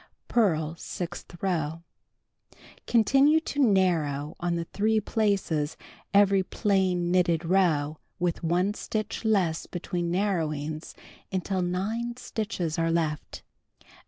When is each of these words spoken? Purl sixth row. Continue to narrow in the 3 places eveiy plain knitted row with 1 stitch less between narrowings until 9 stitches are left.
Purl 0.27 0.75
sixth 0.79 1.37
row. 1.43 1.83
Continue 2.87 3.39
to 3.41 3.59
narrow 3.59 4.33
in 4.41 4.55
the 4.55 4.63
3 4.65 4.99
places 4.99 5.77
eveiy 6.11 6.43
plain 6.49 7.11
knitted 7.11 7.45
row 7.45 7.99
with 8.17 8.41
1 8.43 8.73
stitch 8.73 9.23
less 9.23 9.67
between 9.67 10.09
narrowings 10.09 10.95
until 11.31 11.61
9 11.61 12.17
stitches 12.17 12.79
are 12.79 12.91
left. 12.91 13.43